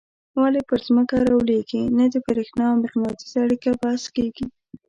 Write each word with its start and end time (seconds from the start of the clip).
ولي 0.39 0.61
پر 0.69 0.79
ځمکه 0.87 1.15
رالویږي 1.27 1.81
نه 1.97 2.05
د 2.13 2.15
برېښنا 2.25 2.65
او 2.71 2.75
مقناطیس 2.83 3.31
اړیکه 3.43 3.69
بحث 3.81 4.03
کیږي. 4.15 4.45